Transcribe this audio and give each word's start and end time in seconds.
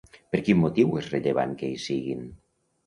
Per 0.35 0.39
quin 0.47 0.59
motiu 0.61 0.97
és 1.03 1.11
rellevant 1.15 1.55
que 1.61 1.71
hi 1.73 1.81
siguin? 1.89 2.27